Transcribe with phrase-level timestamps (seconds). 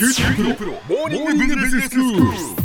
[0.00, 2.59] QT プロ,プロモーニングビジネススクール。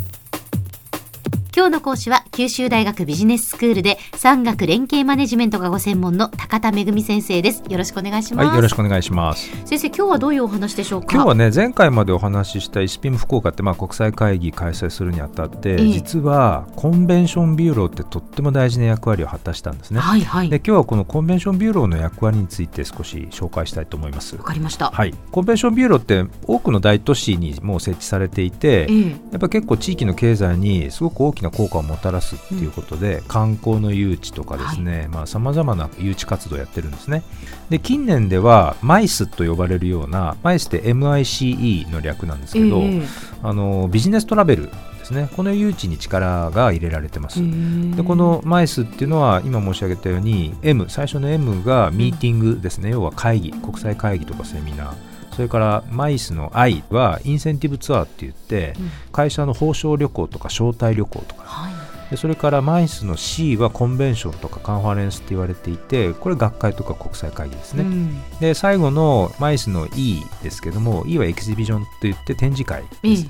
[1.58, 7.64] 今日の講師は九州大学ビジネススクールで産学連携マネジメントがご専門の高田恵先生です。
[7.70, 9.50] よろしくお願いします、はい、よろしくお願いします。
[9.66, 11.08] 先生今日はどういうお話でしょうか？
[11.14, 20.02] 今日はね前回までお話しした ISPIM 福岡ってまあ国際会議開催するにあたって、えー、実はコンベンションビューローってとっても大事な役割を果たしたんですね。
[20.02, 20.50] はいはい。
[20.50, 24.36] で今日はこのコンベンションビューローの役割について少し紹介したいと思います。
[24.36, 24.92] わかりました。
[24.92, 25.14] はい。
[25.32, 37.24] コンベンションビューローって多くの大都市にもう設置されていて、えー、やっぱ結構地域の経済にすごく大きな効果をもたらすすっていうことで、うん、観光の誘致とかですねさまざ、まな誘致活動をやってるんですね。
[37.70, 43.08] で近年では MICE と呼ばれるような MICE って MICE の略なんですけど、えー、
[43.44, 45.30] あのビジネストラベルですね。
[45.36, 47.40] この誘致に力が入れられてます。
[47.40, 58.74] でこの MICE っていうのは今申し上げたように M 最初の M がミーティングですね、うん、要は会議国際会議とかセミナーそれからマイスの I はインセンティブツアーって言って、
[59.12, 61.86] 会社の報奨旅行とか招待旅行とか、はい。
[62.10, 73.30] でそれからマイスの C はコンベンションとかカンファレンスって言われていてこれ学会とか国際会議ですね、うん、で最後のマイスの E ですけども E はエキシビジョンといって展示会です、うん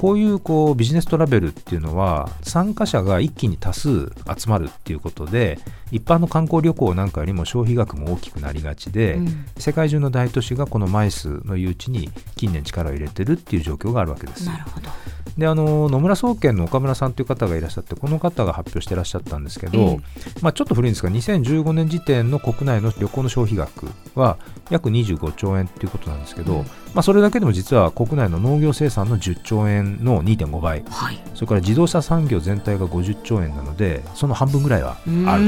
[0.00, 5.58] こういうこうビジネストラベルっていうのは参加者が一気に多数集まるっていうことで
[5.92, 14.46] 一般の観光旅行なんかよりも消費額も大きくなりがちで、うん、世界中の大都市がこのマイスの誘致に近年力を入れてるっていう状況があるわけです。
[14.46, 14.88] なるほど
[15.40, 20.00] であの野村総研の岡村さんという方がいらっしゃってこの方が発表してらっしゃったんですけど、えー、
[20.42, 24.36] まあ、ちょっと古いんですが2015年時点の国内の旅行の消費額は
[24.68, 35.44] 約25兆円ということなんですけど、うん、まあ、それだけでも実は国内の農業生産の10兆円の2.5倍、はい、それから自動車産業全体が50兆円なのでその半分ぐらいはある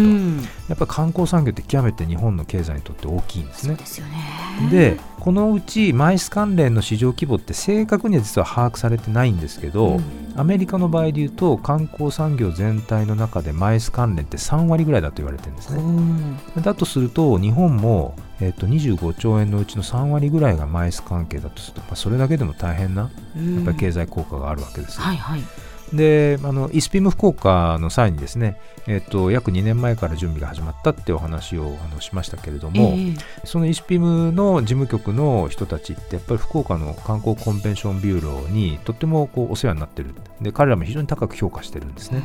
[0.48, 0.63] と。
[0.73, 3.77] やっぱり観光産業って極めて日本の経済にとって大きいんですね。
[4.70, 10.02] でこのうちマイス関連の市場規模って正確には実は把握されてないんですけど、うん、
[10.36, 15.83] アメリカの場合でいうと観光産業全体の中でマイス関連って3割ぐらいだと言われてるんですね。
[15.83, 23.02] うん、だとすると日本もえー、と25兆円のうちの3割ぐらいがマイス関係だとすると、まあ、それだけでも大変な
[23.36, 25.01] やっぱり経済効果があるわけです。
[25.01, 25.40] はいはい
[25.92, 40.14] であのイスピム福岡の際にですね、えーと、約2年前から準備が始まったってお話をあのしましたけれども、えー、そのイスピムの事務局の人たちってやっぱり福岡の観光コンベンションビューローにとってもこうお世話になってる。
[40.41, 42.23] で彼らも非常に高く評価してるんですね。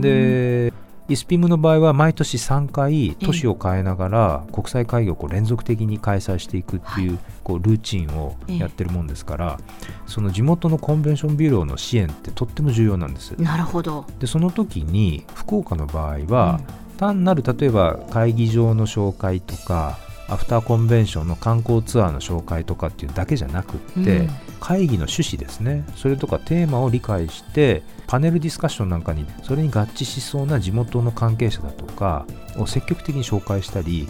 [0.00, 0.72] で
[1.08, 9.58] イスピムの場合は毎年3回都市を変えながら国際会議をこう連続的に開催していくっていうこうルーチンをやってるもんですから
[10.06, 13.32] その地元のコンベンションビューローの支援ってとっても重要なんです。
[13.32, 14.06] なるほど。
[14.18, 16.60] でその時に福岡の場合は、
[16.96, 19.98] 単なる例えば会議場の紹介とか
[20.28, 24.28] アフターコンベンションの観光ツアーの紹介とかっていうだけじゃなくって、うん、
[24.60, 25.84] 会議の趣旨ですね。
[25.96, 32.26] それとかテーマを理解してパネルディスカッションなんかにそれに合致しそうな地元の関係者だとか
[32.56, 34.08] を積極的に紹介したり、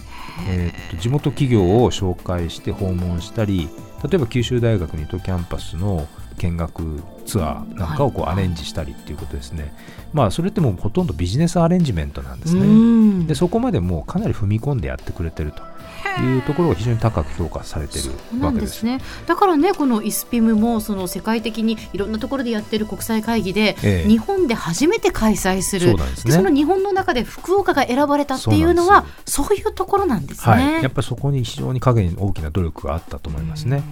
[0.49, 3.69] えー、っと地元企業を紹介して訪問したり
[4.03, 6.07] 例えば九州大学ニットキャンパスの
[6.39, 9.73] 見学ツアーなんかをこうアレンジしたりっていうことですね、はい、
[10.13, 13.27] まあそれってもうほとんどビジネスアレンジメントなんですね。
[13.27, 15.63] でそこまでもうかなり踏み込んでやってくれてると
[16.23, 19.01] いうところが非常に高く評価されているわけですね。
[19.27, 25.97] だからねこのイスピムもその世界的にいろんなところでやってる国際会議で、ええ、日本で初めて開催する。
[26.17, 33.83] そ、ね,、の日本の中で福岡が選ばれたっていうのはそういうところなんですね、はい、やっぱりそこに非常に影に大きな努力があったと思いますね。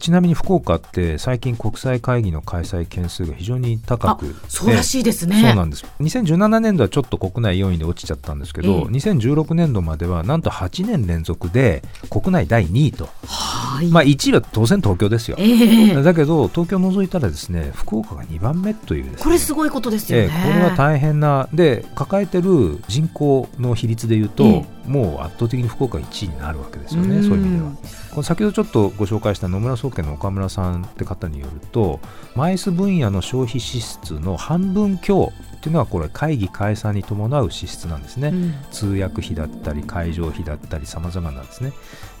[0.00, 5.40] ちなみに福岡って最近国際会議の開催件数が非常に高くそうらしいですね。
[5.40, 5.84] そうなんです。
[6.00, 13.88] 2017年度はちょっと国内4位で落ちちゃったんですけど、ええ、2016年度まではなんと8年連続で国内第2位と、はい。
[13.88, 27.70] まあ、1位は当然東京ですよ、えー、だけど東京を除いたらですね福岡が2番目という、ね、これすごいことですよね、えー、これは大変なで抱えてる人口の比率でいうと、えーもう圧倒的に福岡1位になるわけですよね、そういう意味では。
[28.10, 32.00] この先ほどちょっとご紹介した野村総研の岡村さんって方によると、
[32.34, 41.72] マイス分野の消費支出の半分強っていうのはこれ会議解散に伴う支出なんですね、うん、通訳費だったり会場費だったりさまざまなんですね。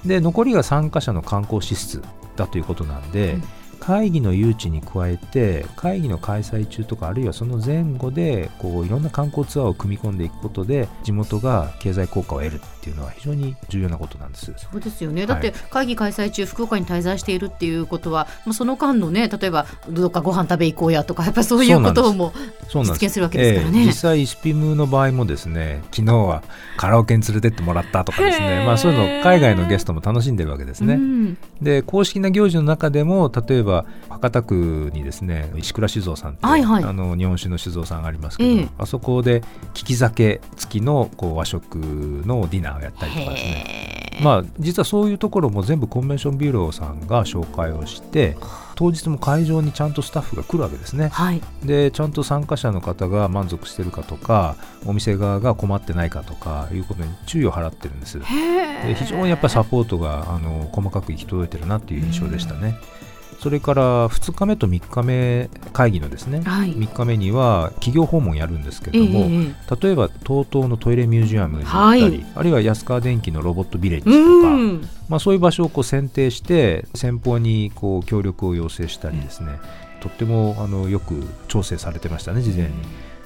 [0.06, 2.02] で残りが参加者の観光支出
[2.36, 3.42] だということなんで、うん
[3.80, 14.52] 会議の誘致に加えて会議の開催中とかあるいはその前後でこういろんな観光ツアーを組み込んでいくことで地元が経済効果を得るっていうのは非常に重要なことなんです。
[14.56, 22.32] そうですよね、だって会議開催中福岡に滞在しているっていうことは、まあ、その間のね例えばどっかご飯食べ行こうやとかやっぱりそういうことも
[22.72, 26.42] 実現するわけですからね、えー、実際スピムの場合もですね昨日は
[26.76, 28.64] カラオケに連れてってもらったとかですね。
[28.64, 39.42] まあそういうの海外のゲストも楽しんでるわけですね、うん、で公式な行事の中でも例えばは博多区にですね石倉酒造さんって、はいはい、あの日本酒の酒造さんがありますけど、えー、あそこで
[39.74, 44.00] 利き酒付きのこう和食のディナーをやったりとかですね。
[44.22, 48.36] まあ、実はそういうところも全部コンベンションビューローさんが紹介をして
[48.74, 58.18] 当日も会場にちゃんとスタッフが来るわけですね、はい、でちゃんと参加者の方が満足してるかとかお店側が困ってないかとかいうことに注意を払ってるんです。
[58.18, 58.24] で
[58.94, 62.74] 非常にやっぱりサポートがあの細かく行き届いてるなっていう印象でしたね。
[63.40, 79.58] それから2日目と3日目会議のですね、はい、3日目には企業訪問やるんですけども、えー、例えば TOTO のトイレミュージアムに行ったり、はい、あるいは安川電機のロボットビレッジとか、まあ、そういう場所をこう選定して先方にこう協力を要請したりですね、
[80.00, 82.74] とってもあのよく調整されてましたね事前に。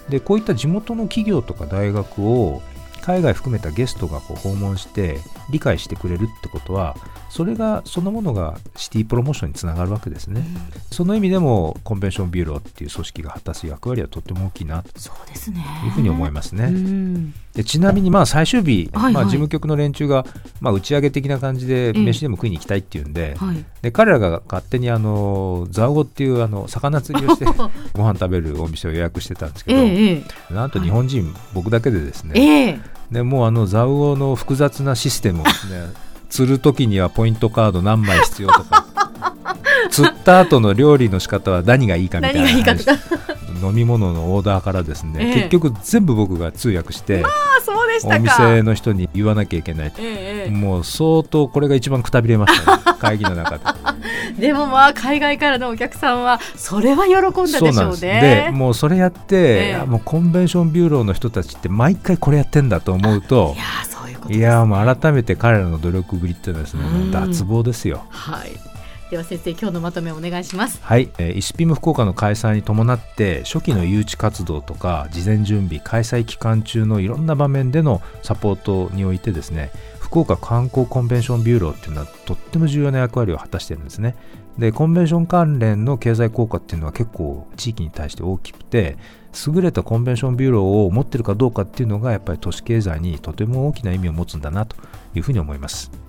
[0.09, 2.63] でこういった地元の企業とか大学を
[3.01, 5.19] 海外含めたゲストがこう訪問して
[5.51, 6.97] 理解してくれるってことは
[7.35, 10.57] それがそのものがシティプロモーションにつながるわけですね、うん、
[10.93, 16.73] その意味でもコンベンションビューローっていう組織が果たす役割はとっても大きいなというふうに思いますね。
[17.55, 20.25] でちなみにまあ最終日、はいはい、まあ、事務局の連中が
[20.61, 27.47] まあ打ち上げ的な感じで飯でも食いに行きたいっていうんではい、で彼らが勝手にあのザオゴっていうあの魚釣りをして
[27.95, 32.81] ご飯食べるお店を予約してたんですけど、ええ、なんと日本人、僕だけでですね、え
[33.11, 36.05] でもうあのザウオの複雑なシステムをですね
[36.35, 38.87] 釣る時にはポイントカード何枚必要とか。
[39.89, 42.87] 釣った後の料理の仕方は何がいいかみたいな話。
[43.63, 53.65] 飲み物のオーダーからですね、ええ、結局全部僕が通訳して、まあ、そうでしたお店の人に言わなきゃいけない、え、もう相当これが一番くたびれましたね 会議の中で。
[54.39, 58.49] でもまあ海外からのお客さんはそれは喜んだでしょうね。
[58.49, 68.05] でもうそれやって、もうコンベンションビューローの人たちって毎回これやってんだと思うといやそういやもう改めて彼らの努力ぶりっていうのはですね、脱帽ですよ。
[68.09, 68.74] はい
[69.15, 70.81] では先生今日のまとめをお願いします。
[70.83, 79.71] はい、えー、 ISPIM 福岡の開催に伴って初期の誘致活動とか事前準備開催期間中のいろんな場面でのサポートにおいてですね
[80.01, 84.17] 福岡観光コンベンションビューローっていうのはとっても重要な役割を果たしてるんですね。
[84.59, 88.97] でコンベンション関連の経済効果っていうのは結構地域に対して大きくて
[89.47, 94.75] 優れたコンベンションビューローを持ってるかどうかっていうのがやっぱり都市経済にとても大きな意味を持つんだなと
[95.15, 96.04] いうふうに思います。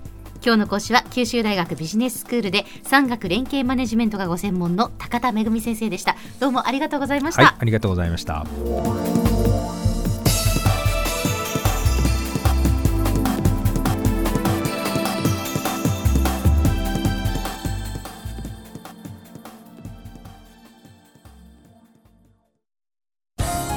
[0.46, 6.14] 今日の講師は九州大学ビジネススクールで産学連携マネジメントがご専門の高田恵先生でした。
[6.38, 8.46] どうもありがとうございました、はい、ありがとうございました。